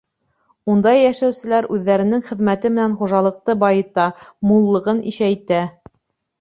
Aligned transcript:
Унда 0.75 0.93
йәшәүселәр 0.99 1.67
үҙҙәренең 1.75 2.25
хеҙмәте 2.31 2.73
менән 2.75 2.97
хужалыҡты 3.03 3.59
байыта, 3.67 4.09
муллығын 4.53 5.07
ишәйтә. 5.15 5.65